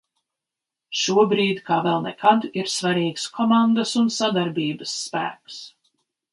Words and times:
Šobrīd, 1.01 1.59
kā 1.67 1.77
vēl 1.89 2.01
nekad, 2.07 2.49
ir 2.63 2.73
svarīgs 2.77 3.29
komandas 3.37 3.95
un 4.03 4.11
sadarbības 4.19 4.99
spēks! 5.07 5.63